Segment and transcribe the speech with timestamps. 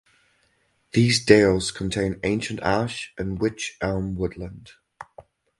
[0.93, 4.71] These dales contain ancient ash and wych elm woodland.